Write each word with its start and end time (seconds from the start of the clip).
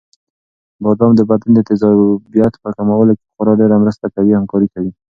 بادام 0.83 1.11
د 1.15 1.21
بدن 1.29 1.51
د 1.55 1.59
تېزابیت 1.69 2.53
په 2.63 2.69
کمولو 2.77 3.13
کې 3.19 3.25
خورا 3.35 3.53
ډېره 3.59 3.75
مرسته 3.83 4.05
او 4.19 4.27
همکاري 4.39 4.67
کوي. 4.73 4.91